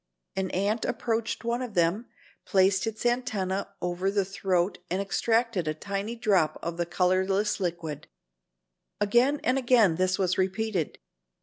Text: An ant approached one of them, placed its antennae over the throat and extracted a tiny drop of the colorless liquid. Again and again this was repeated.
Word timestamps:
An 0.35 0.49
ant 0.49 0.83
approached 0.83 1.43
one 1.43 1.61
of 1.61 1.75
them, 1.75 2.07
placed 2.43 2.87
its 2.87 3.05
antennae 3.05 3.65
over 3.83 4.09
the 4.09 4.25
throat 4.25 4.79
and 4.89 4.99
extracted 4.99 5.67
a 5.67 5.75
tiny 5.75 6.15
drop 6.15 6.57
of 6.63 6.77
the 6.77 6.87
colorless 6.87 7.59
liquid. 7.59 8.07
Again 8.99 9.39
and 9.43 9.59
again 9.59 9.97
this 9.97 10.17
was 10.17 10.39
repeated. 10.39 10.97